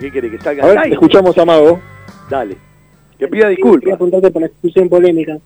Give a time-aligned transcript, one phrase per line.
[0.00, 0.64] ¿Qué quiere que salga?
[0.64, 0.94] A ver, al aire?
[0.94, 1.80] escuchamos a Mago.
[2.30, 2.56] Dale.
[3.18, 3.94] Que pida Quería disculpas.
[3.94, 5.38] apuntarte por la expulsión polémica.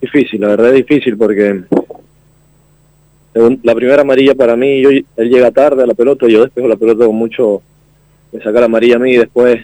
[0.00, 1.62] Difícil, la verdad es difícil porque
[3.34, 6.76] la primera amarilla para mí, yo, él llega tarde a la pelota, yo despejo la
[6.76, 7.60] pelota con mucho,
[8.32, 9.60] me saca la amarilla a mí y después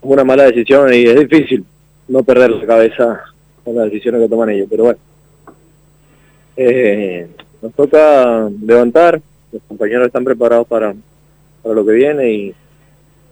[0.00, 1.64] una mala decisión y es difícil
[2.06, 3.20] no perder la cabeza
[3.64, 4.98] con las decisiones que toman ellos, pero bueno.
[6.56, 7.28] Eh,
[7.60, 9.20] nos toca levantar,
[9.52, 10.94] los compañeros están preparados para,
[11.62, 12.54] para lo que viene y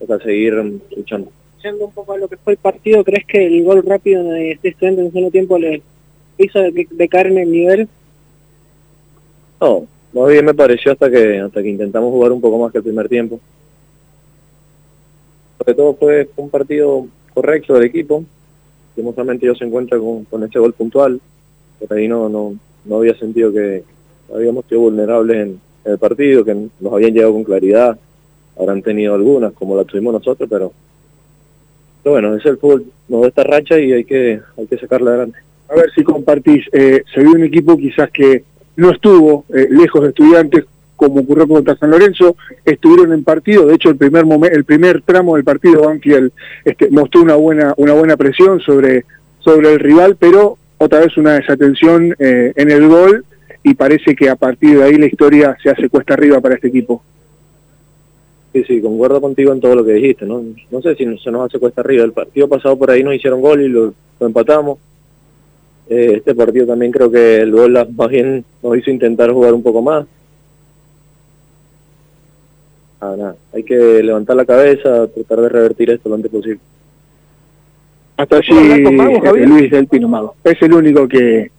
[0.00, 0.54] toca seguir
[0.96, 1.30] luchando.
[1.62, 4.52] Yendo un poco a lo que fue el partido, ¿crees que el gol rápido de
[4.52, 5.82] este estudiante en un solo tiempo le
[6.38, 7.88] hizo de- decaer en el nivel?
[9.60, 12.78] No, más bien me pareció hasta que hasta que intentamos jugar un poco más que
[12.78, 13.40] el primer tiempo.
[15.58, 18.24] Sobre todo fue un partido correcto del equipo.
[18.90, 21.20] Lastimosamente ellos se encuentran con, con ese gol puntual.
[21.80, 23.82] Por ahí no, no, no había sentido que
[24.32, 27.98] habíamos sido vulnerables en, en el partido, que nos habían llegado con claridad.
[28.58, 30.72] Habrán tenido algunas, como la tuvimos nosotros, pero,
[32.02, 35.10] pero bueno, es el fútbol, nos da esta racha y hay que, hay que sacarla
[35.10, 35.38] adelante.
[35.68, 38.44] a ver si compartís, eh, se vio un equipo quizás que
[38.76, 40.64] no estuvo eh, lejos de estudiantes
[40.96, 45.36] como ocurrió contra San Lorenzo, estuvieron en partido, de hecho el primer el primer tramo
[45.36, 46.32] del partido Banfield
[46.64, 49.04] este, mostró una buena una buena presión sobre
[49.40, 53.24] sobre el rival, pero otra vez una desatención eh, en el gol
[53.62, 56.68] y parece que a partir de ahí la historia se hace cuesta arriba para este
[56.68, 57.02] equipo.
[58.56, 60.42] Sí, sí, concuerdo contigo en todo lo que dijiste, ¿no?
[60.70, 62.04] No sé si se nos hace cuesta arriba.
[62.04, 64.78] El partido pasado por ahí nos hicieron gol y lo, lo empatamos.
[65.90, 69.62] Eh, este partido también creo que el gol más bien nos hizo intentar jugar un
[69.62, 70.06] poco más.
[72.98, 76.60] Ah, nada, hay que levantar la cabeza, tratar de revertir esto lo antes posible.
[78.16, 79.48] Hasta allí ¿Puedo hablar con Mago, este, Javier?
[79.50, 80.34] Luis del Pino Mago.
[80.42, 81.50] Es el único que,